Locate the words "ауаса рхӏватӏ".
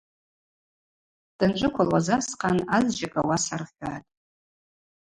3.21-4.07